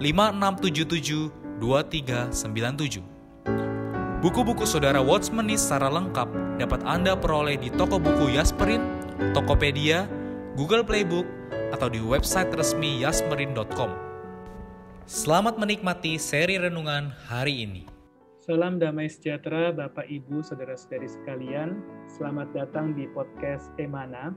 [0.00, 1.28] 5677
[1.60, 3.04] 2397.
[4.24, 8.80] Buku-buku saudara Watchmeni secara lengkap dapat Anda peroleh di toko buku Yasmerin,
[9.36, 10.08] Tokopedia,
[10.56, 11.28] Google Playbook,
[11.76, 13.92] atau di website resmi yasmerin.com.
[15.04, 17.84] Selamat menikmati seri renungan hari ini.
[18.40, 21.76] Salam damai sejahtera Bapak Ibu Saudara-saudari sekalian.
[22.08, 24.32] Selamat datang di podcast Emana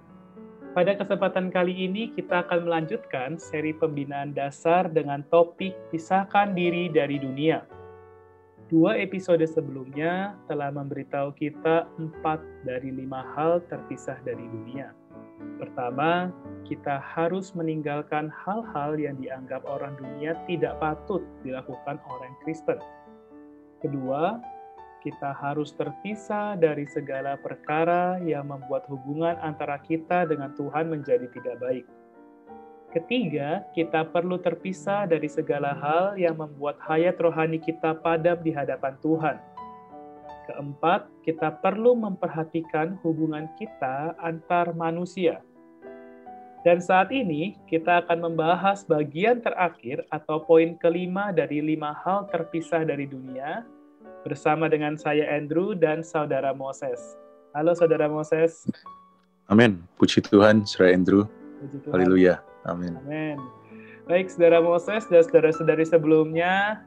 [0.73, 7.21] pada kesempatan kali ini kita akan melanjutkan seri pembinaan dasar dengan topik pisahkan diri dari
[7.21, 7.61] dunia.
[8.73, 14.89] Dua episode sebelumnya telah memberitahu kita empat dari lima hal terpisah dari dunia.
[15.61, 16.33] Pertama,
[16.65, 22.81] kita harus meninggalkan hal-hal yang dianggap orang dunia tidak patut dilakukan orang Kristen.
[23.77, 24.41] Kedua,
[25.03, 31.59] kita harus terpisah dari segala perkara yang membuat hubungan antara kita dengan Tuhan menjadi tidak
[31.59, 31.85] baik.
[32.95, 38.95] Ketiga, kita perlu terpisah dari segala hal yang membuat hayat rohani kita padam di hadapan
[39.03, 39.37] Tuhan.
[40.47, 45.43] Keempat, kita perlu memperhatikan hubungan kita antar manusia.
[46.63, 52.87] Dan saat ini kita akan membahas bagian terakhir atau poin kelima dari lima hal terpisah
[52.87, 53.67] dari dunia,
[54.23, 57.19] bersama dengan saya Andrew dan saudara Moses.
[57.51, 58.65] Halo saudara Moses.
[59.51, 59.83] Amin.
[59.99, 61.27] Puji Tuhan, saudara Andrew.
[61.91, 62.39] Haleluya.
[62.63, 62.95] Amin.
[63.03, 63.37] Amin.
[64.07, 66.83] Baik, saudara Moses dan saudara-saudari sebelumnya,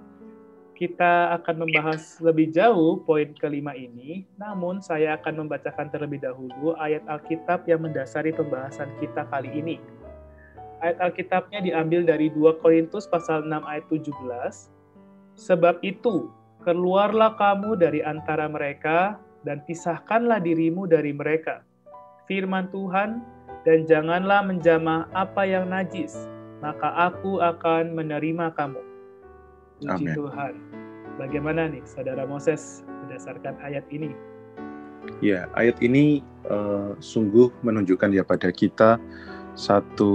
[0.77, 7.01] kita akan membahas lebih jauh poin kelima ini, namun saya akan membacakan terlebih dahulu ayat
[7.09, 9.77] Alkitab yang mendasari pembahasan kita kali ini.
[10.85, 14.13] Ayat Alkitabnya diambil dari 2 Korintus pasal 6 ayat 17.
[15.37, 16.29] Sebab itu,
[16.67, 21.63] Keluarlah kamu dari antara mereka dan pisahkanlah dirimu dari mereka.
[22.27, 23.23] Firman Tuhan,
[23.63, 26.27] dan janganlah menjamah apa yang najis,
[26.59, 28.83] maka aku akan menerima kamu.
[29.79, 30.17] Puji Amen.
[30.19, 30.55] Tuhan.
[31.23, 34.11] Bagaimana nih, Saudara Moses, berdasarkan ayat ini?
[35.23, 38.99] Ya, ayat ini uh, sungguh menunjukkan ya pada kita
[39.55, 40.13] satu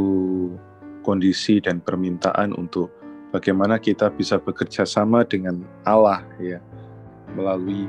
[1.07, 2.91] kondisi dan permintaan untuk
[3.31, 6.59] bagaimana kita bisa bekerja sama dengan Allah ya
[7.33, 7.87] melalui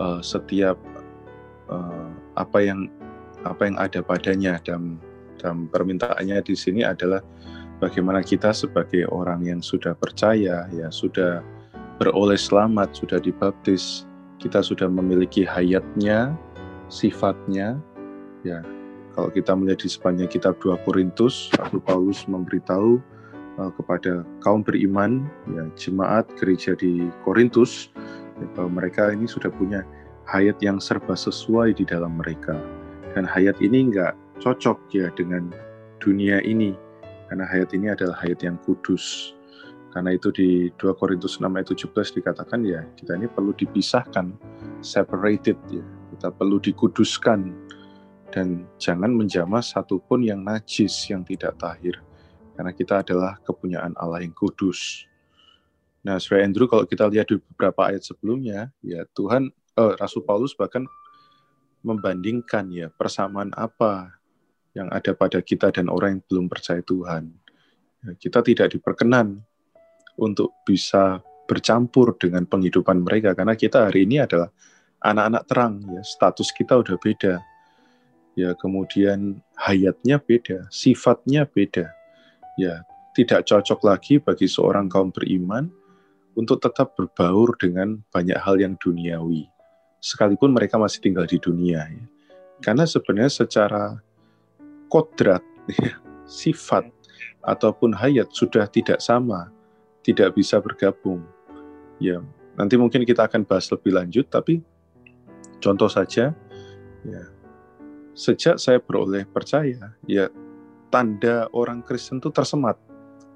[0.00, 0.80] uh, setiap
[1.68, 2.08] uh,
[2.40, 2.88] apa yang
[3.44, 4.56] apa yang ada padanya.
[4.64, 5.00] Dalam
[5.40, 7.24] dalam permintaannya di sini adalah
[7.80, 11.40] bagaimana kita sebagai orang yang sudah percaya ya sudah
[11.96, 14.04] beroleh selamat sudah dibaptis
[14.40, 16.32] kita sudah memiliki hayatnya
[16.88, 17.76] sifatnya
[18.44, 18.64] ya.
[19.10, 23.02] Kalau kita melihat di sepanjang kitab 2 Korintus Rasul Paulus memberitahu
[23.68, 27.92] kepada kaum beriman, ya, jemaat gereja di Korintus,
[28.40, 29.84] ya, bahwa mereka ini sudah punya
[30.24, 32.56] hayat yang serba sesuai di dalam mereka.
[33.12, 35.52] Dan hayat ini enggak cocok ya dengan
[36.00, 36.72] dunia ini,
[37.28, 39.36] karena hayat ini adalah hayat yang kudus.
[39.90, 44.32] Karena itu di 2 Korintus 6 ayat 17 dikatakan ya kita ini perlu dipisahkan,
[44.80, 45.82] separated ya.
[46.14, 47.50] Kita perlu dikuduskan
[48.30, 51.98] dan jangan menjamah satupun yang najis, yang tidak tahir
[52.60, 55.08] karena kita adalah kepunyaan Allah yang kudus.
[56.04, 59.48] Nah, Saudara Andrew, kalau kita lihat di beberapa ayat sebelumnya, ya Tuhan,
[59.80, 60.84] eh, Rasul Paulus bahkan
[61.80, 64.12] membandingkan ya persamaan apa
[64.76, 67.32] yang ada pada kita dan orang yang belum percaya Tuhan.
[68.04, 69.40] Ya, kita tidak diperkenan
[70.20, 74.52] untuk bisa bercampur dengan penghidupan mereka karena kita hari ini adalah
[75.00, 77.40] anak-anak terang ya status kita udah beda
[78.36, 81.90] ya kemudian hayatnya beda sifatnya beda
[82.60, 82.84] ya
[83.16, 85.72] tidak cocok lagi bagi seorang kaum beriman
[86.38, 89.50] untuk tetap berbaur dengan banyak hal yang duniawi,
[89.98, 91.90] sekalipun mereka masih tinggal di dunia.
[91.90, 92.04] Ya.
[92.62, 93.98] Karena sebenarnya secara
[94.86, 95.42] kodrat,
[95.74, 95.98] ya,
[96.28, 96.86] sifat,
[97.42, 99.50] ataupun hayat sudah tidak sama
[100.06, 101.24] tidak bisa bergabung.
[102.00, 102.22] Ya,
[102.56, 104.64] nanti mungkin kita akan bahas lebih lanjut, tapi
[105.60, 106.32] contoh saja,
[107.04, 107.22] ya,
[108.16, 110.32] sejak saya beroleh percaya, ya
[110.90, 112.76] tanda orang Kristen itu tersemat.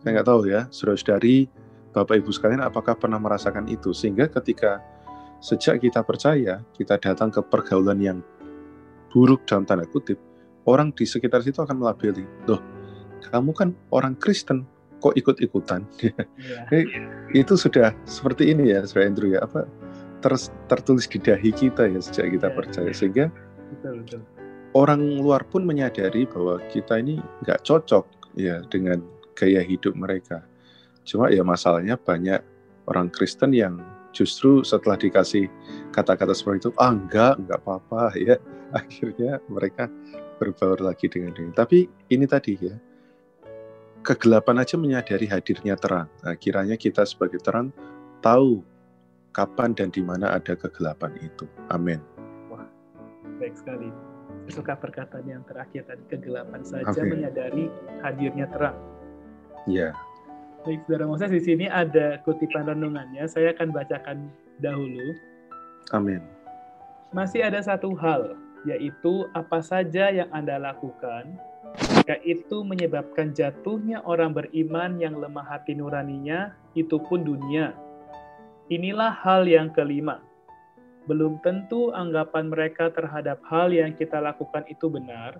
[0.02, 1.48] Saya nggak tahu ya, saudara-saudari,
[1.94, 3.94] Bapak Ibu sekalian, apakah pernah merasakan itu?
[3.94, 4.82] Sehingga ketika
[5.38, 8.18] sejak kita percaya, kita datang ke pergaulan yang
[9.14, 10.18] buruk dalam tanda kutip,
[10.66, 12.60] orang di sekitar situ akan melabeli, loh,
[13.30, 14.66] kamu kan orang Kristen,
[14.98, 15.86] kok ikut-ikutan?
[16.74, 16.84] Yeah.
[17.32, 19.64] itu sudah seperti ini ya, Saudara Andrew ya, apa
[20.20, 20.32] ter,
[20.68, 22.56] tertulis di dahi kita ya sejak kita yeah.
[22.56, 23.24] percaya, sehingga
[23.70, 24.20] betul, betul.
[24.74, 29.00] Orang luar pun menyadari bahwa kita ini nggak cocok ya dengan
[29.38, 30.42] gaya hidup mereka.
[31.06, 32.42] Cuma ya masalahnya banyak
[32.90, 33.78] orang Kristen yang
[34.14, 35.50] justru setelah dikasih
[35.90, 38.36] kata-kata seperti itu, ah enggak, enggak apa-apa ya.
[38.74, 39.86] Akhirnya mereka
[40.42, 41.46] berbaur lagi dengan dia.
[41.54, 42.74] Tapi ini tadi ya,
[44.02, 46.10] kegelapan aja menyadari hadirnya terang.
[46.26, 47.70] Nah, kiranya kita sebagai terang
[48.18, 48.66] tahu
[49.30, 51.46] kapan dan di mana ada kegelapan itu.
[51.70, 52.02] Amin.
[52.50, 52.66] Wah,
[53.38, 54.13] baik sekali.
[54.52, 57.16] Suka perkataan yang terakhir tadi, kegelapan saja Amin.
[57.16, 57.64] menyadari
[58.04, 58.76] hadirnya terang.
[59.64, 59.96] Ya.
[60.64, 63.24] Baik, Saudara Moses, di sini ada kutipan renungannya.
[63.28, 64.28] Saya akan bacakan
[64.60, 65.16] dahulu.
[65.92, 66.20] Amin.
[67.12, 68.36] Masih ada satu hal,
[68.68, 71.36] yaitu apa saja yang Anda lakukan,
[72.04, 77.72] jika itu menyebabkan jatuhnya orang beriman yang lemah hati nuraninya, itu pun dunia.
[78.68, 80.20] Inilah hal yang kelima.
[81.04, 85.36] Belum tentu anggapan mereka terhadap hal yang kita lakukan itu benar,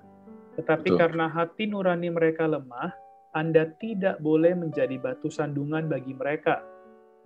[0.61, 1.00] tetapi Betul.
[1.00, 2.93] karena hati nurani mereka lemah,
[3.34, 6.62] anda tidak boleh menjadi batu sandungan bagi mereka.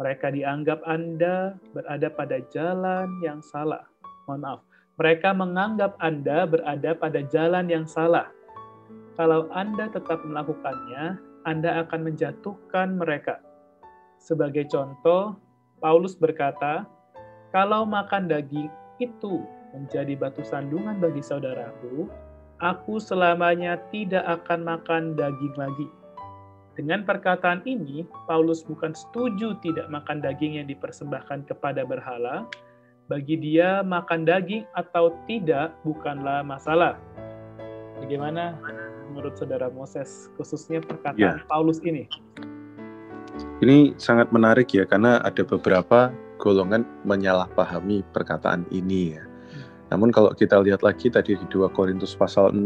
[0.01, 3.85] Mereka dianggap Anda berada pada jalan yang salah.
[4.25, 4.61] Mohon maaf,
[4.97, 8.33] mereka menganggap Anda berada pada jalan yang salah.
[9.21, 13.45] Kalau Anda tetap melakukannya, Anda akan menjatuhkan mereka.
[14.17, 15.37] Sebagai contoh,
[15.77, 16.89] Paulus berkata,
[17.51, 18.69] "Kalau makan daging
[19.01, 19.45] itu
[19.77, 22.09] menjadi batu sandungan bagi saudaraku,
[22.59, 25.89] aku selamanya tidak akan makan daging lagi."
[26.79, 32.47] Dengan perkataan ini, Paulus bukan setuju tidak makan daging yang dipersembahkan kepada berhala.
[33.11, 36.95] Bagi dia, makan daging atau tidak bukanlah masalah.
[37.99, 38.55] Bagaimana
[39.11, 41.49] menurut saudara Moses, khususnya perkataan ya.
[41.51, 42.07] Paulus ini?
[43.59, 49.25] Ini sangat menarik ya, karena ada beberapa golongan menyalahpahami perkataan ini ya.
[49.91, 52.63] Namun kalau kita lihat lagi tadi di 2 Korintus pasal 6,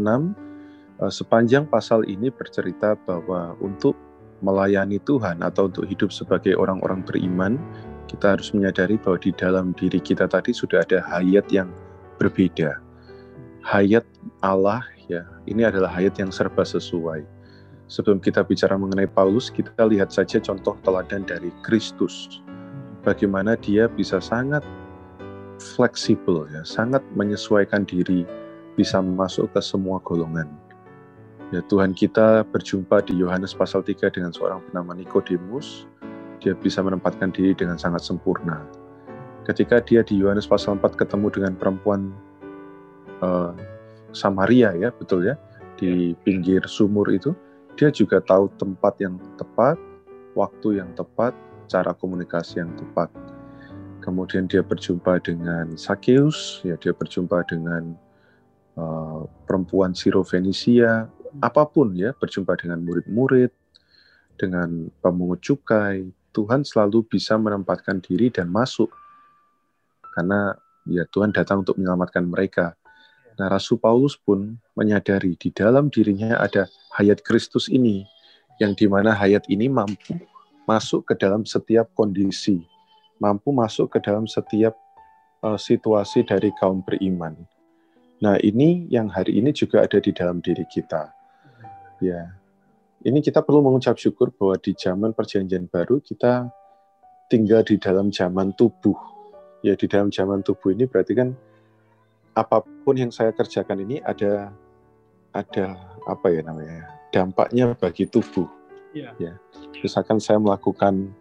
[1.01, 3.97] Eh, sepanjang pasal ini bercerita bahwa untuk
[4.39, 7.57] melayani Tuhan atau untuk hidup sebagai orang-orang beriman,
[8.05, 11.67] kita harus menyadari bahwa di dalam diri kita tadi sudah ada hayat yang
[12.21, 12.77] berbeda.
[13.65, 14.05] Hayat
[14.45, 17.25] Allah ya, ini adalah hayat yang serba sesuai.
[17.89, 22.43] Sebelum kita bicara mengenai Paulus, kita lihat saja contoh teladan dari Kristus.
[23.03, 24.63] Bagaimana dia bisa sangat
[25.59, 28.23] fleksibel ya, sangat menyesuaikan diri,
[28.79, 30.47] bisa masuk ke semua golongan
[31.53, 35.85] Ya, Tuhan kita berjumpa di Yohanes pasal 3 dengan seorang bernama Nikodemus.
[36.41, 38.65] Dia bisa menempatkan diri dengan sangat sempurna.
[39.45, 42.09] Ketika dia di Yohanes pasal 4 ketemu dengan perempuan
[43.21, 43.53] uh,
[44.17, 45.37] Samaria ya, betul ya,
[45.77, 47.37] di pinggir sumur itu,
[47.77, 49.77] dia juga tahu tempat yang tepat,
[50.33, 53.09] waktu yang tepat, cara komunikasi yang tepat.
[54.03, 57.95] Kemudian dia berjumpa dengan Sakeus, ya dia berjumpa dengan
[58.75, 61.07] uh, perempuan Siro Fenisia,
[61.39, 63.51] apa pun ya, berjumpa dengan murid-murid,
[64.35, 66.03] dengan pemungut cukai,
[66.35, 68.91] Tuhan selalu bisa menempatkan diri dan masuk.
[70.11, 70.51] Karena
[70.83, 72.75] ya Tuhan datang untuk menyelamatkan mereka.
[73.39, 76.67] Nah, Rasul Paulus pun menyadari di dalam dirinya ada
[76.99, 78.03] hayat Kristus ini,
[78.59, 80.32] yang di mana hayat ini mampu
[80.63, 82.63] masuk ke dalam setiap kondisi,
[83.19, 84.75] mampu masuk ke dalam setiap
[85.43, 87.35] uh, situasi dari kaum beriman.
[88.23, 91.11] Nah, ini yang hari ini juga ada di dalam diri kita.
[91.99, 92.31] Ya,
[93.03, 96.47] ini kita perlu mengucap syukur bahwa di zaman perjanjian baru kita
[97.27, 98.95] tinggal di dalam zaman tubuh.
[99.59, 101.35] Ya, di dalam zaman tubuh ini berarti kan
[102.33, 104.49] apa pun yang saya kerjakan ini ada
[105.35, 105.77] ada
[106.07, 108.62] apa ya namanya dampaknya bagi tubuh.
[108.93, 109.11] Ya.
[109.17, 109.33] ya.
[109.81, 111.11] Misalkan saya melakukan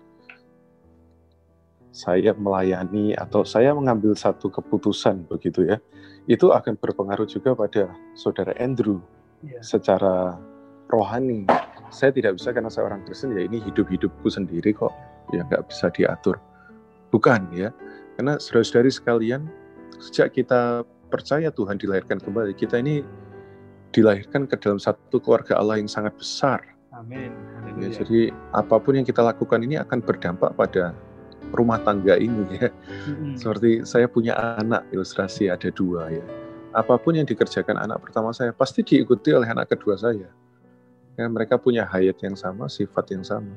[1.93, 5.77] saya melayani atau saya mengambil satu keputusan begitu ya,
[6.25, 9.01] itu akan berpengaruh juga pada saudara Andrew
[9.45, 9.61] ya.
[9.61, 10.41] secara
[10.89, 11.45] rohani.
[11.93, 14.93] Saya tidak bisa karena saya orang Kristen, ya ini hidup-hidupku sendiri kok,
[15.37, 16.41] ya nggak bisa diatur.
[17.13, 17.69] Bukan ya,
[18.17, 19.45] karena saudara-saudari sekalian,
[20.01, 23.05] sejak kita percaya Tuhan dilahirkan kembali, kita ini
[23.93, 26.65] dilahirkan ke dalam satu keluarga Allah yang sangat besar.
[26.97, 27.52] Amin.
[27.83, 30.95] Ya, Jadi apa pun yang kita lakukan ini akan berdampak pada
[31.51, 32.71] rumah tangga ini ya.
[33.11, 33.35] Mm-mm.
[33.35, 36.25] Seperti saya punya anak ilustrasi ada dua ya.
[36.73, 40.31] Apa pun yang dikerjakan anak pertama saya pasti diikuti oleh anak kedua saya.
[41.21, 43.53] Ya, mereka punya hayat yang sama, sifat yang sama.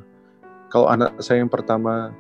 [0.68, 2.12] Kalau anak saya yang pertama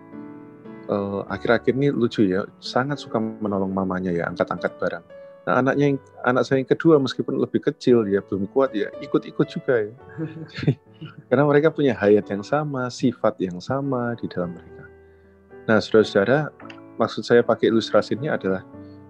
[0.87, 5.05] eh, akhir-akhir ini lucu ya, sangat suka menolong mamanya ya, angkat-angkat barang.
[5.45, 9.45] Nah anaknya yang anak saya yang kedua meskipun lebih kecil ya belum kuat ya ikut-ikut
[9.45, 9.93] juga ya.
[11.29, 14.83] Karena mereka punya hayat yang sama, sifat yang sama di dalam mereka.
[15.69, 16.49] Nah saudara-saudara,
[16.97, 18.65] maksud saya pakai ilustrasi ini adalah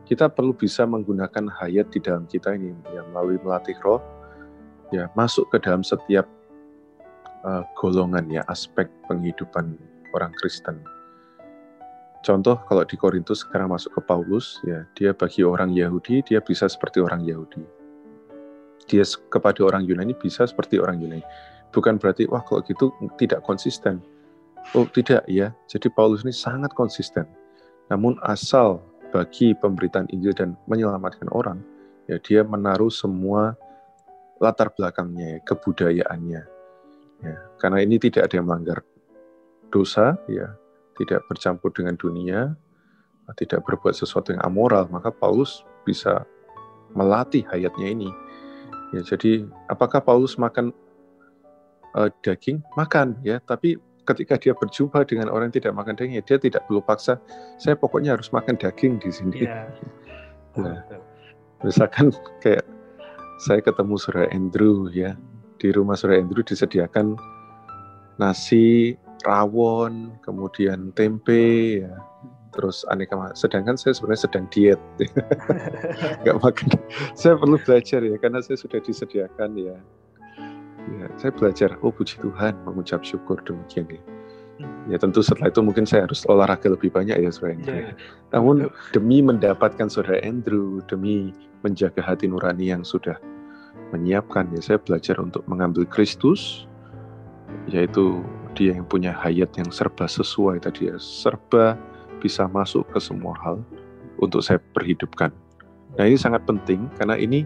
[0.05, 4.03] kita perlu bisa menggunakan hayat di dalam kita ini ya melalui melatih roh
[4.93, 6.29] ya masuk ke dalam setiap
[7.47, 9.79] uh, golongan ya aspek penghidupan
[10.13, 10.77] orang Kristen.
[12.25, 16.65] Contoh kalau di Korintus sekarang masuk ke Paulus ya dia bagi orang Yahudi dia bisa
[16.65, 17.61] seperti orang Yahudi.
[18.89, 21.21] Dia kepada orang Yunani bisa seperti orang Yunani.
[21.69, 22.89] Bukan berarti wah kalau gitu
[23.21, 24.01] tidak konsisten.
[24.73, 25.53] Oh tidak ya.
[25.69, 27.29] Jadi Paulus ini sangat konsisten.
[27.93, 28.81] Namun asal
[29.13, 31.61] bagi pemberitaan Injil dan menyelamatkan orang,
[32.09, 33.53] ya dia menaruh semua
[34.41, 36.41] latar belakangnya, kebudayaannya.
[37.23, 38.83] Ya, karena ini tidak ada yang melanggar
[39.71, 40.51] dosa, ya,
[40.95, 42.55] tidak bercampur dengan dunia,
[43.33, 46.23] tidak berbuat sesuatu yang amoral, maka Paulus bisa
[46.93, 48.09] melatih hayatnya ini.
[48.93, 50.69] Ya, jadi apakah Paulus makan
[51.97, 52.61] uh, daging?
[52.77, 56.61] Makan, ya, tapi ketika dia berjumpa dengan orang yang tidak makan daging, ya dia tidak
[56.69, 57.17] perlu paksa.
[57.57, 59.39] Saya pokoknya harus makan daging di sini.
[59.45, 59.65] Iya.
[60.55, 60.87] Nah,
[61.67, 62.63] misalkan kayak
[63.43, 65.19] saya ketemu saudara Andrew ya
[65.59, 67.19] di rumah saudara Andrew disediakan
[68.15, 71.93] nasi rawon kemudian tempe ya.
[72.55, 74.81] Terus aneka sedangkan saya sebenarnya sedang diet.
[76.23, 76.67] Nggak makan.
[77.15, 79.77] Saya perlu belajar ya karena saya sudah disediakan ya.
[80.85, 84.01] Ya saya belajar oh puji Tuhan mengucap syukur demikian ya.
[84.87, 87.91] Ya tentu setelah itu mungkin saya harus olahraga lebih banyak ya saudara Andrew Iya.
[88.31, 88.55] namun
[88.95, 93.19] demi mendapatkan saudara Andrew, demi menjaga hati nurani yang sudah
[93.91, 96.63] menyiapkan, ya saya belajar untuk mengambil Kristus,
[97.67, 98.23] yaitu
[98.55, 101.75] dia yang punya hayat yang serba sesuai tadi ya, serba
[102.23, 103.59] bisa masuk ke semua hal
[104.17, 105.29] untuk saya perhidupkan.
[105.99, 107.43] Nah ini sangat penting karena ini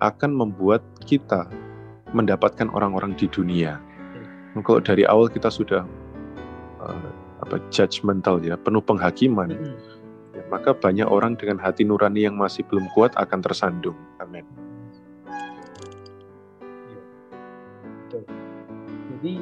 [0.00, 1.48] akan membuat kita
[2.12, 3.80] mendapatkan orang-orang di dunia.
[4.56, 5.84] Kalau dari awal kita sudah
[6.80, 7.10] uh,
[7.44, 9.76] apa judgmental ya, penuh penghakiman, Mm-mm.
[10.32, 13.96] Ya, maka banyak orang dengan hati nurani yang masih belum kuat akan tersandung.
[14.20, 14.44] Amin.
[18.04, 18.24] Betul.
[19.12, 19.34] Jadi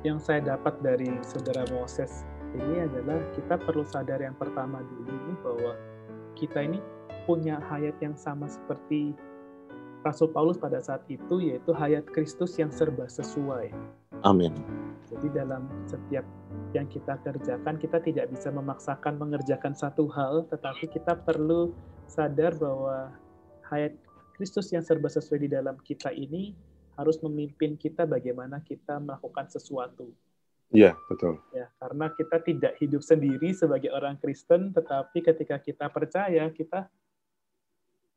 [0.00, 2.24] yang saya dapat dari saudara Moses
[2.56, 5.72] ini adalah kita perlu sadar yang pertama dulu ini bahwa
[6.34, 6.80] kita ini
[7.28, 9.12] punya hayat yang sama seperti
[10.00, 13.68] Rasul Paulus pada saat itu yaitu hayat Kristus yang serba sesuai.
[14.24, 14.56] Amin.
[15.12, 16.24] Jadi dalam setiap
[16.72, 21.76] yang kita kerjakan kita tidak bisa memaksakan mengerjakan satu hal tetapi kita perlu
[22.08, 23.12] sadar bahwa
[23.68, 23.92] hayat
[24.34, 26.56] Kristus yang serba sesuai di dalam kita ini
[27.00, 30.12] harus memimpin kita bagaimana kita melakukan sesuatu
[30.70, 31.40] Iya, betul.
[31.50, 36.86] ya karena kita tidak hidup sendiri sebagai orang Kristen tetapi ketika kita percaya kita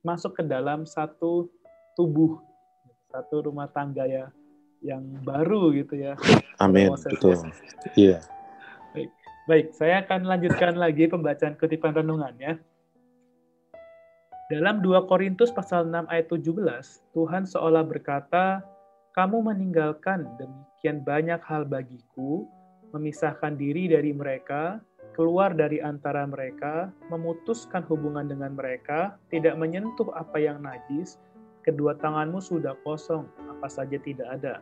[0.06, 1.50] masuk ke dalam satu
[1.98, 2.38] tubuh
[3.10, 4.30] satu rumah tangga ya
[4.84, 6.14] yang baru gitu ya
[6.62, 7.34] Amin, betul.
[7.34, 7.50] ya.
[7.98, 8.20] Iya.
[9.44, 12.64] Baik, saya akan lanjutkan lagi pembacaan kutipan renungannya.
[14.48, 18.64] Dalam 2 Korintus pasal 6 ayat 17, Tuhan seolah berkata,
[19.14, 22.50] "Kamu meninggalkan demikian banyak hal bagiku,
[22.98, 24.82] memisahkan diri dari mereka,
[25.14, 31.22] keluar dari antara mereka, memutuskan hubungan dengan mereka, tidak menyentuh apa yang najis,
[31.62, 34.58] kedua tanganmu sudah kosong, apa saja tidak ada.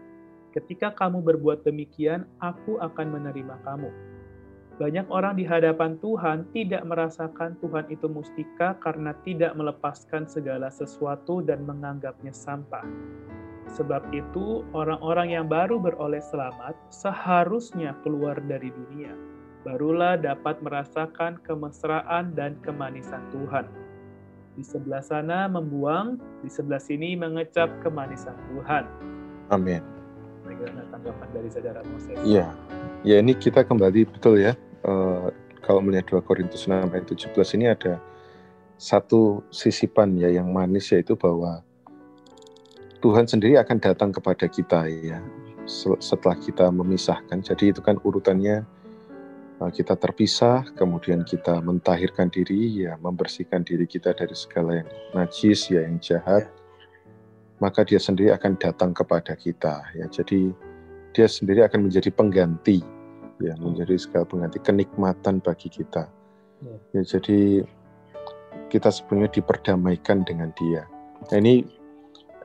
[0.51, 3.88] Ketika kamu berbuat demikian, aku akan menerima kamu."
[4.84, 11.39] Banyak orang di hadapan Tuhan tidak merasakan Tuhan itu mustika karena tidak melepaskan segala sesuatu
[11.39, 12.81] dan menganggapnya sampah.
[13.72, 19.16] Sebab itu, orang-orang yang baru beroleh selamat seharusnya keluar dari dunia.
[19.63, 23.72] Barulah dapat merasakan kemesraan dan kemanisan Tuhan.
[24.60, 28.84] Di sebelah sana membuang, di sebelah sini mengecap kemanisan Tuhan.
[29.48, 29.80] Amin.
[30.44, 32.18] Bagaimana tanggapan dari saudara Moses?
[32.28, 32.51] Iya.
[33.08, 34.54] Ya ini kita kembali betul ya.
[34.82, 35.28] eh,
[35.62, 38.01] kalau melihat 2 Korintus 6 ayat 17 ini ada
[38.82, 41.62] satu sisipan ya yang manis yaitu bahwa
[43.01, 45.20] Tuhan sendiri akan datang kepada kita ya
[45.65, 47.41] se- setelah kita memisahkan.
[47.41, 48.62] Jadi itu kan urutannya
[49.62, 55.74] eh, kita terpisah, kemudian kita mentahirkan diri ya, membersihkan diri kita dari segala yang najis
[55.74, 56.48] ya, yang jahat.
[57.62, 60.05] Maka dia sendiri akan datang kepada kita ya.
[60.10, 60.50] Jadi
[61.12, 62.79] dia sendiri akan menjadi pengganti
[63.41, 66.08] ya menjadi segala pengganti kenikmatan bagi kita
[66.63, 67.65] ya, ya jadi
[68.72, 70.88] kita sebenarnya diperdamaikan dengan dia
[71.27, 71.67] nah, ini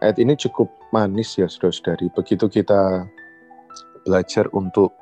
[0.01, 2.13] ayat ini cukup manis ya saudara-saudari.
[2.13, 3.07] Begitu kita
[4.05, 4.93] belajar untuk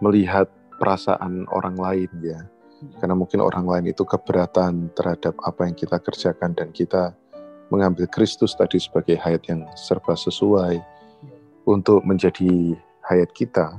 [0.00, 0.48] melihat
[0.80, 2.40] perasaan orang lain ya.
[2.96, 7.12] Karena mungkin orang lain itu keberatan terhadap apa yang kita kerjakan dan kita
[7.68, 10.80] mengambil Kristus tadi sebagai hayat yang serba sesuai
[11.68, 13.78] untuk menjadi hayat kita,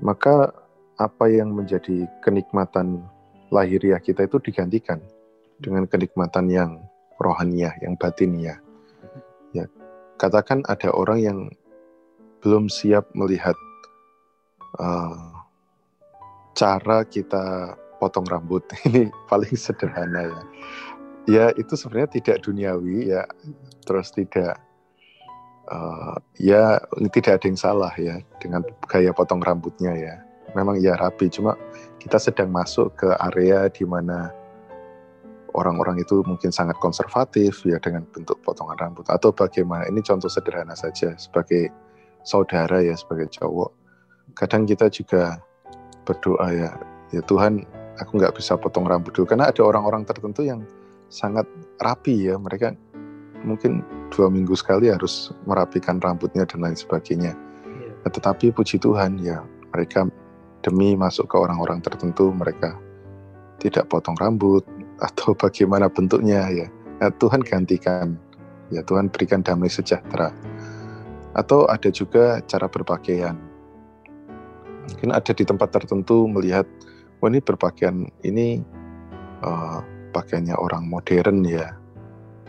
[0.00, 0.50] maka
[0.98, 3.04] apa yang menjadi kenikmatan
[3.52, 4.98] lahiriah kita itu digantikan
[5.60, 6.70] dengan kenikmatan yang
[7.20, 8.58] rohaniah, yang batiniah.
[10.18, 11.38] Katakan ada orang yang
[12.42, 13.54] belum siap melihat
[14.82, 15.38] uh,
[16.58, 18.66] cara kita potong rambut.
[18.86, 20.42] Ini paling sederhana ya.
[21.28, 23.22] Ya itu sebenarnya tidak duniawi ya.
[23.84, 24.56] Terus tidak
[25.68, 26.80] uh, ya
[27.12, 30.14] tidak ada yang salah ya dengan gaya potong rambutnya ya.
[30.56, 31.54] Memang ya rapi cuma
[32.00, 34.32] kita sedang masuk ke area di mana
[35.58, 39.04] orang-orang itu mungkin sangat konservatif ya dengan bentuk potongan rambut.
[39.10, 41.68] Atau bagaimana ini contoh sederhana saja sebagai
[42.22, 43.70] saudara ya sebagai cowok.
[44.38, 45.42] Kadang kita juga
[46.06, 46.70] berdoa ya
[47.10, 47.66] ya Tuhan
[47.98, 49.26] aku nggak bisa potong rambut dulu.
[49.26, 50.62] Karena ada orang-orang tertentu yang
[51.10, 51.44] sangat
[51.82, 52.38] rapi ya.
[52.38, 52.72] Mereka
[53.42, 53.82] mungkin
[54.14, 57.34] dua minggu sekali harus merapikan rambutnya dan lain sebagainya.
[57.34, 58.10] Yeah.
[58.10, 60.08] tetapi puji Tuhan ya mereka
[60.62, 62.74] demi masuk ke orang-orang tertentu mereka
[63.58, 64.62] tidak potong rambut
[64.98, 66.66] atau bagaimana bentuknya ya.
[66.98, 68.18] Nah, Tuhan gantikan.
[68.68, 70.34] Ya Tuhan berikan damai sejahtera.
[71.32, 73.38] Atau ada juga cara berpakaian.
[74.88, 76.64] Mungkin ada di tempat tertentu melihat
[77.20, 78.60] oh ini berpakaian ini
[79.44, 79.80] uh,
[80.12, 81.76] pakaiannya orang modern ya.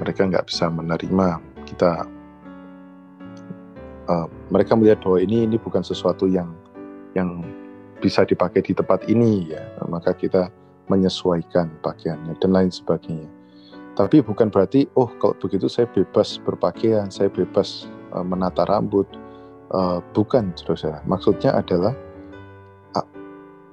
[0.01, 1.39] Mereka nggak bisa menerima.
[1.67, 1.91] Kita
[4.09, 6.51] uh, mereka melihat bahwa ini ini bukan sesuatu yang
[7.13, 7.43] yang
[7.99, 9.63] bisa dipakai di tempat ini ya.
[9.87, 10.51] Maka kita
[10.89, 13.29] menyesuaikan pakaiannya dan lain sebagainya
[13.95, 19.05] tapi bukan berarti oh kalau begitu saya bebas berpakaian saya bebas uh, menata rambut
[19.71, 21.95] uh, bukan ya maksudnya adalah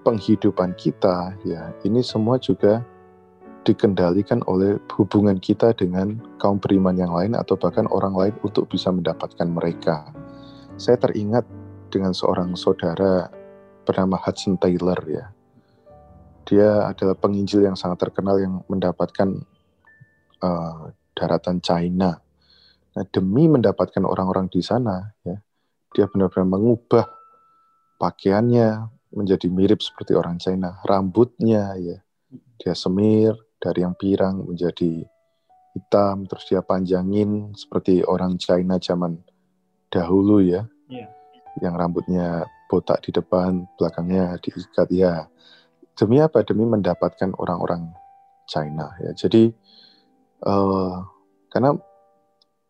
[0.07, 2.79] penghidupan kita ya ini semua juga
[3.67, 8.95] dikendalikan oleh hubungan kita dengan kaum beriman yang lain atau bahkan orang lain untuk bisa
[8.95, 10.15] mendapatkan mereka.
[10.79, 11.43] Saya teringat
[11.91, 13.27] dengan seorang saudara
[13.83, 15.35] bernama Hudson Taylor ya.
[16.47, 19.35] Dia adalah penginjil yang sangat terkenal yang mendapatkan
[20.41, 22.23] uh, daratan China.
[22.97, 25.37] Nah, demi mendapatkan orang-orang di sana ya,
[25.93, 27.05] dia benar-benar mengubah
[27.99, 30.79] pakaiannya, menjadi mirip seperti orang China.
[30.87, 31.99] Rambutnya ya,
[32.63, 35.05] dia semir dari yang pirang menjadi
[35.77, 39.21] hitam, terus dia panjangin seperti orang China zaman
[39.93, 41.09] dahulu ya, yeah.
[41.61, 45.29] yang rambutnya botak di depan, belakangnya diikat ya.
[45.97, 46.45] Demi apa?
[46.45, 47.91] Demi mendapatkan orang-orang
[48.47, 49.11] China ya.
[49.17, 49.51] Jadi
[50.45, 51.03] uh,
[51.51, 51.75] karena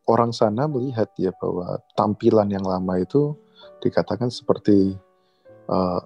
[0.07, 3.35] orang sana melihat ya bahwa tampilan yang lama itu
[3.83, 4.95] dikatakan seperti
[5.67, 6.01] uh,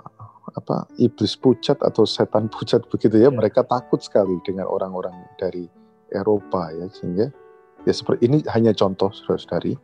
[0.50, 3.30] apa iblis pucat atau setan pucat begitu ya, ya.
[3.30, 5.68] mereka takut sekali dengan orang-orang dari
[6.10, 7.30] Eropa ya sehingga
[7.86, 9.78] ya seperti ini hanya contoh saudari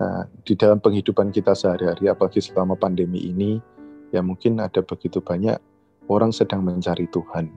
[0.00, 3.62] nah, di dalam penghidupan kita sehari-hari apalagi selama pandemi ini
[4.10, 5.60] ya mungkin ada begitu banyak
[6.08, 7.48] orang sedang mencari Tuhan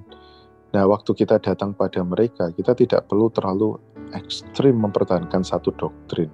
[0.72, 3.76] nah waktu kita datang pada mereka kita tidak perlu terlalu
[4.16, 6.32] ekstrim mempertahankan satu doktrin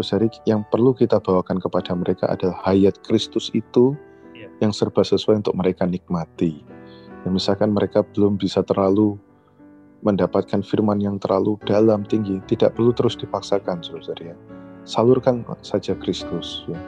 [0.00, 3.92] Saudari yang perlu kita bawakan kepada mereka adalah hayat Kristus itu
[4.64, 6.64] yang serba sesuai untuk mereka nikmati.
[7.22, 9.20] Ya, misalkan mereka belum bisa terlalu
[10.00, 14.36] mendapatkan firman yang terlalu dalam tinggi, tidak perlu terus dipaksakan, saudara ya.
[14.82, 16.66] Salurkan saja Kristus.
[16.66, 16.80] Ya.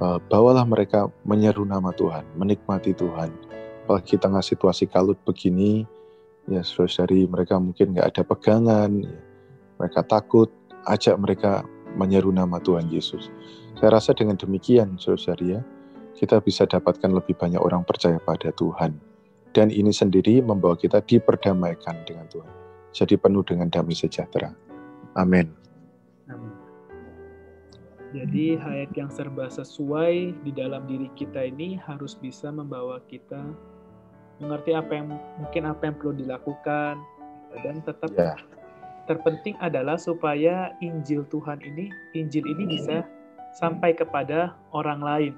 [0.00, 3.30] Uh, bawalah mereka menyeru nama Tuhan, menikmati Tuhan.
[3.86, 5.86] Apalagi tengah situasi kalut begini,
[6.50, 9.14] ya saudari mereka mungkin nggak ada pegangan, ya.
[9.78, 10.50] mereka takut,
[10.90, 11.62] ajak mereka
[11.94, 13.30] menyeru nama Tuhan Yesus.
[13.78, 15.62] Saya rasa dengan demikian, saudari ya,
[16.18, 18.98] kita bisa dapatkan lebih banyak orang percaya pada Tuhan.
[19.54, 22.52] Dan ini sendiri membawa kita diperdamaikan dengan Tuhan.
[22.90, 24.50] Jadi penuh dengan damai sejahtera.
[25.14, 25.46] Amin.
[28.16, 33.44] Jadi hayat yang serba sesuai di dalam diri kita ini harus bisa membawa kita
[34.42, 36.94] mengerti apa yang mungkin apa yang perlu dilakukan
[37.64, 38.36] dan tetap yeah.
[39.08, 43.06] terpenting adalah supaya Injil Tuhan ini Injil ini bisa
[43.56, 45.34] sampai kepada orang lain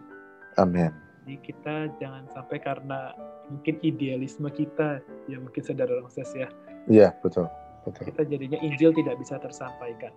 [0.58, 0.90] Amin.
[1.22, 3.14] Jadi kita jangan sampai karena
[3.46, 4.98] mungkin idealisme kita,
[5.30, 6.50] ya mungkin saudara Rongses ya.
[6.90, 7.46] Iya, betul.
[7.86, 8.10] betul.
[8.10, 10.10] Kita jadinya Injil tidak bisa tersampaikan.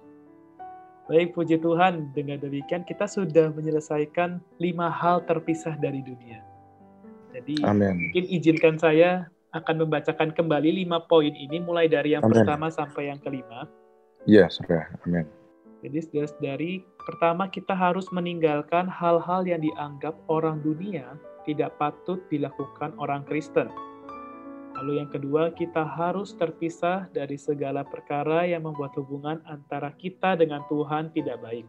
[1.05, 2.15] Baik, puji Tuhan.
[2.15, 6.41] Dengan demikian kita sudah menyelesaikan lima hal terpisah dari dunia.
[7.31, 8.11] Jadi Amin.
[8.11, 12.43] mungkin izinkan saya akan membacakan kembali lima poin ini mulai dari yang Amin.
[12.43, 13.67] pertama sampai yang kelima.
[14.27, 14.87] Ya, sudah.
[15.03, 15.27] Amin.
[15.81, 21.17] Jadi dari pertama kita harus meninggalkan hal-hal yang dianggap orang dunia
[21.49, 23.65] tidak patut dilakukan orang Kristen.
[24.77, 30.63] Lalu yang kedua, kita harus terpisah dari segala perkara yang membuat hubungan antara kita dengan
[30.69, 31.65] Tuhan tidak baik.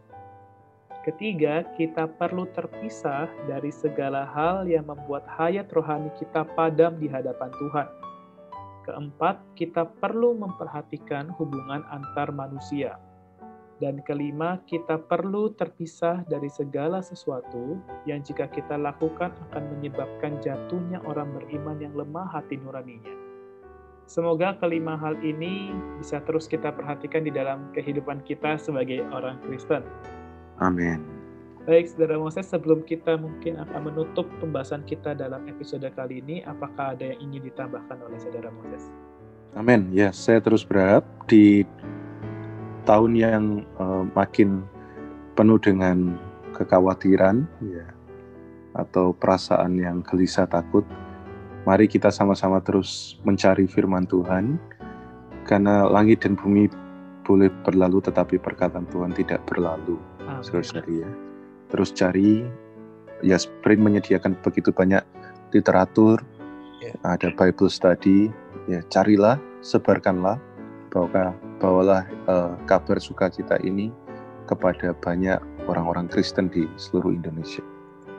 [1.03, 7.51] Ketiga, kita perlu terpisah dari segala hal yang membuat hayat rohani kita padam di hadapan
[7.59, 7.87] Tuhan.
[8.87, 12.95] Keempat, kita perlu memperhatikan hubungan antar manusia.
[13.83, 21.03] Dan kelima, kita perlu terpisah dari segala sesuatu yang jika kita lakukan akan menyebabkan jatuhnya
[21.03, 23.11] orang beriman yang lemah hati nuraninya.
[24.07, 29.83] Semoga kelima hal ini bisa terus kita perhatikan di dalam kehidupan kita sebagai orang Kristen.
[30.61, 31.01] Amin.
[31.63, 36.91] Baik, Saudara Moses, sebelum kita mungkin akan menutup pembahasan kita dalam episode kali ini, apakah
[36.91, 38.91] ada yang ingin ditambahkan oleh Saudara Moses?
[39.55, 39.87] Amin.
[39.95, 41.63] Ya, saya terus berharap di
[42.83, 43.43] tahun yang
[43.79, 44.67] uh, makin
[45.39, 46.19] penuh dengan
[46.53, 47.87] kekhawatiran ya
[48.73, 50.85] atau perasaan yang gelisah takut
[51.63, 54.57] mari kita sama-sama terus mencari firman Tuhan
[55.47, 56.69] karena langit dan bumi
[57.23, 59.95] boleh berlalu tetapi perkataan Tuhan tidak berlalu
[60.41, 61.09] saudara ya
[61.71, 62.45] terus cari
[63.23, 65.01] ya Sprint menyediakan begitu banyak
[65.55, 66.21] literatur
[66.83, 66.91] Ya.
[67.07, 68.27] ada Bible study
[68.67, 70.35] ya carilah sebarkanlah
[70.91, 71.31] bawa
[71.63, 73.87] bawalah uh, kabar sukacita ini
[74.51, 75.39] kepada banyak
[75.71, 77.63] orang-orang Kristen di seluruh Indonesia.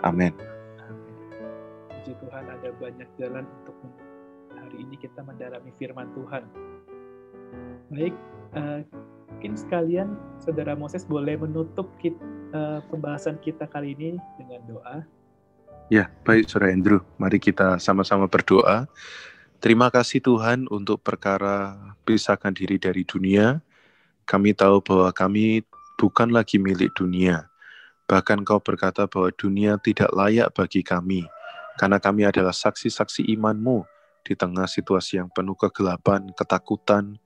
[0.01, 0.33] Amin.
[1.93, 3.77] Puji Tuhan ada banyak jalan untuk
[4.57, 6.49] hari ini kita mendalami firman Tuhan.
[7.93, 8.17] Baik,
[8.57, 8.81] uh,
[9.44, 10.09] mungkin sekalian
[10.40, 12.16] Saudara Moses boleh menutup kita,
[12.57, 15.04] uh, pembahasan kita kali ini dengan doa.
[15.92, 17.04] Ya, baik Saudara Andrew.
[17.20, 18.88] Mari kita sama-sama berdoa.
[19.61, 21.76] Terima kasih Tuhan untuk perkara
[22.09, 23.61] pisahkan diri dari dunia.
[24.24, 25.61] Kami tahu bahwa kami
[26.00, 27.44] bukan lagi milik dunia.
[28.09, 31.28] Bahkan kau berkata bahwa dunia tidak layak bagi kami,
[31.76, 33.85] karena kami adalah saksi-saksi imanmu
[34.24, 37.20] di tengah situasi yang penuh kegelapan, ketakutan,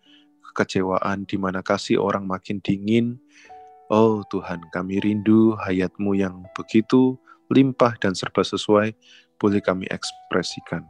[0.52, 3.20] kekecewaan, di mana kasih orang makin dingin.
[3.88, 7.16] Oh Tuhan, kami rindu hayatmu yang begitu
[7.48, 8.92] limpah dan serba sesuai,
[9.40, 10.84] boleh kami ekspresikan.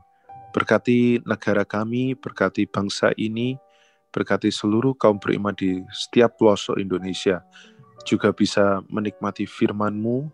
[0.50, 3.54] Berkati negara kami, berkati bangsa ini,
[4.10, 7.44] berkati seluruh kaum beriman di setiap pelosok Indonesia,
[8.02, 10.26] juga bisa menikmati firman-Mu,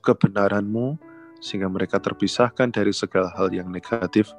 [0.00, 0.96] kebenaran-Mu,
[1.44, 4.32] sehingga mereka terpisahkan dari segala hal yang negatif,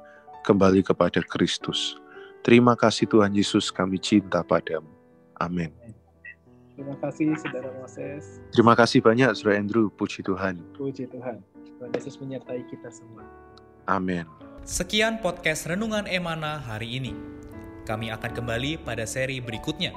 [0.48, 2.00] kembali kepada Kristus.
[2.42, 4.88] Terima kasih Tuhan Yesus, kami cinta padamu.
[5.38, 5.70] Amin.
[6.78, 8.38] Terima kasih Saudara Moses.
[8.54, 10.62] Terima kasih banyak Saudara Andrew, puji Tuhan.
[10.78, 11.42] Puji Tuhan.
[11.78, 13.26] Tuhan Yesus menyertai kita semua.
[13.86, 14.26] Amin.
[14.62, 17.14] Sekian podcast Renungan Emana hari ini.
[17.82, 19.90] Kami akan kembali pada seri berikutnya.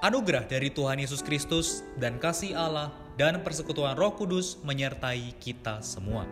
[0.00, 2.88] Anugerah dari Tuhan Yesus Kristus dan kasih Allah
[3.20, 6.24] dan persekutuan Roh Kudus menyertai kita semua.